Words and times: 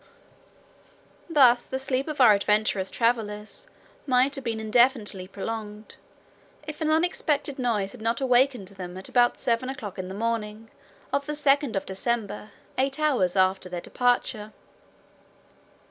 Thus 1.29 1.67
the 1.67 1.77
sleep 1.77 2.07
of 2.07 2.19
our 2.19 2.33
adventurous 2.33 2.89
travelers 2.89 3.67
might 4.07 4.33
have 4.33 4.43
been 4.43 4.59
indefinitely 4.59 5.27
prolonged, 5.27 5.95
if 6.65 6.81
an 6.81 6.89
unexpected 6.89 7.59
noise 7.59 7.91
had 7.91 8.01
not 8.01 8.19
awakened 8.19 8.69
them 8.69 8.97
at 8.97 9.09
about 9.09 9.39
seven 9.39 9.69
o'clock 9.69 9.99
in 9.99 10.07
the 10.07 10.15
morning 10.15 10.71
of 11.13 11.27
the 11.27 11.33
2nd 11.33 11.75
of 11.75 11.85
December, 11.85 12.49
eight 12.79 12.97
hours 12.99 13.35
after 13.35 13.69
their 13.69 13.79
departure. 13.79 14.53